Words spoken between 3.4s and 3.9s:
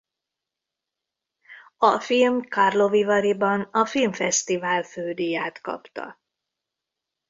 a